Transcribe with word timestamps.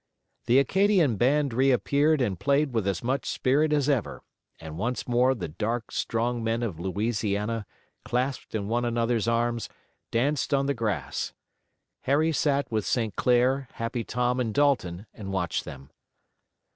The 0.47 0.57
Acadian 0.57 1.15
band 1.17 1.53
reappeared 1.53 2.21
and 2.21 2.39
played 2.39 2.73
with 2.73 2.87
as 2.87 3.03
much 3.03 3.27
spirit 3.27 3.71
as 3.71 3.87
ever, 3.87 4.23
and 4.59 4.79
once 4.79 5.07
more 5.07 5.35
the 5.35 5.47
dark, 5.47 5.91
strong 5.91 6.43
men 6.43 6.63
of 6.63 6.79
Louisiana, 6.79 7.67
clasped 8.03 8.55
in 8.55 8.67
one 8.67 8.83
another's 8.83 9.27
arms, 9.27 9.69
danced 10.09 10.55
on 10.55 10.65
the 10.65 10.73
grass. 10.73 11.33
Harry 12.05 12.31
sat 12.31 12.71
with 12.71 12.83
St. 12.83 13.15
Clair, 13.15 13.67
Happy 13.73 14.03
Tom 14.03 14.39
and 14.39 14.51
Dalton 14.55 15.05
and 15.13 15.31
watched 15.31 15.65
them. 15.65 15.91